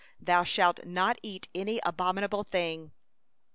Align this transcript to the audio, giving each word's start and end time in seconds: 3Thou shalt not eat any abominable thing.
3Thou 0.23 0.43
shalt 0.43 0.83
not 0.83 1.19
eat 1.21 1.47
any 1.53 1.79
abominable 1.85 2.43
thing. 2.43 2.91